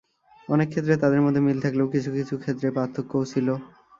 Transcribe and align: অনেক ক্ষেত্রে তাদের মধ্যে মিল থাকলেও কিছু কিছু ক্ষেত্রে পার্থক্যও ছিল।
অনেক 0.49 0.67
ক্ষেত্রে 0.71 0.95
তাদের 0.97 1.21
মধ্যে 1.21 1.41
মিল 1.41 1.57
থাকলেও 1.65 1.91
কিছু 1.93 2.09
কিছু 2.17 2.33
ক্ষেত্রে 2.37 2.67
পার্থক্যও 2.77 3.29
ছিল। 3.31 3.47